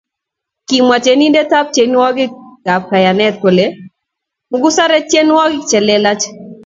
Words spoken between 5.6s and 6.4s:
che lelach